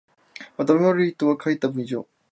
[0.57, 2.07] 頭悪い人が書いた文章